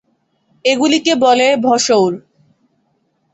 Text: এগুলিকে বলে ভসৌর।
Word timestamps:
এগুলিকে 0.65 1.13
বলে 1.15 1.47
ভসৌর। 1.57 2.11